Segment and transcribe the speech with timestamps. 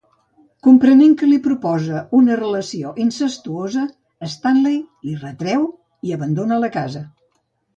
[0.67, 3.85] Comprenent que li proposa una relació incestuosa,
[4.33, 5.69] Stanley l'hi retreu
[6.11, 7.07] i abandona la casa.